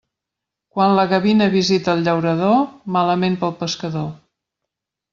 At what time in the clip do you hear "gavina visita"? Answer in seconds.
1.11-1.95